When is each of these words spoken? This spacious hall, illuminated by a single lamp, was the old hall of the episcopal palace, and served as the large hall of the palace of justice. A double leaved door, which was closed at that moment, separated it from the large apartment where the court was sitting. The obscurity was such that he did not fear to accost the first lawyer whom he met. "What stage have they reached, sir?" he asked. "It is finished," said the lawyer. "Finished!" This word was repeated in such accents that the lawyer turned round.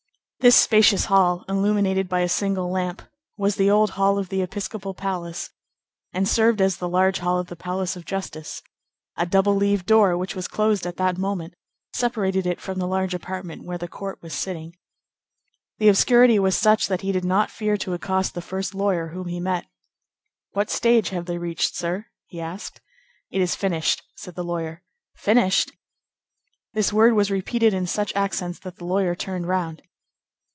This 0.41 0.55
spacious 0.55 1.05
hall, 1.05 1.45
illuminated 1.47 2.09
by 2.09 2.21
a 2.21 2.27
single 2.27 2.71
lamp, 2.71 3.03
was 3.37 3.57
the 3.57 3.69
old 3.69 3.91
hall 3.91 4.17
of 4.17 4.29
the 4.29 4.41
episcopal 4.41 4.95
palace, 4.95 5.51
and 6.13 6.27
served 6.27 6.61
as 6.63 6.77
the 6.77 6.89
large 6.89 7.19
hall 7.19 7.37
of 7.37 7.45
the 7.45 7.55
palace 7.55 7.95
of 7.95 8.05
justice. 8.05 8.63
A 9.17 9.27
double 9.27 9.53
leaved 9.55 9.85
door, 9.85 10.17
which 10.17 10.35
was 10.35 10.47
closed 10.47 10.87
at 10.87 10.97
that 10.97 11.15
moment, 11.19 11.53
separated 11.93 12.47
it 12.47 12.59
from 12.59 12.79
the 12.79 12.87
large 12.87 13.13
apartment 13.13 13.65
where 13.65 13.77
the 13.77 13.87
court 13.87 14.19
was 14.23 14.33
sitting. 14.33 14.75
The 15.77 15.89
obscurity 15.89 16.39
was 16.39 16.55
such 16.57 16.87
that 16.87 17.01
he 17.01 17.11
did 17.11 17.23
not 17.23 17.51
fear 17.51 17.77
to 17.77 17.93
accost 17.93 18.33
the 18.33 18.41
first 18.41 18.73
lawyer 18.73 19.09
whom 19.09 19.27
he 19.27 19.39
met. 19.39 19.67
"What 20.53 20.71
stage 20.71 21.09
have 21.09 21.27
they 21.27 21.37
reached, 21.37 21.75
sir?" 21.75 22.07
he 22.25 22.41
asked. 22.41 22.81
"It 23.29 23.41
is 23.43 23.53
finished," 23.55 24.01
said 24.15 24.33
the 24.33 24.43
lawyer. 24.43 24.81
"Finished!" 25.15 25.71
This 26.73 26.91
word 26.91 27.13
was 27.13 27.29
repeated 27.29 27.75
in 27.75 27.85
such 27.85 28.11
accents 28.15 28.57
that 28.61 28.77
the 28.77 28.85
lawyer 28.85 29.13
turned 29.13 29.47
round. 29.47 29.83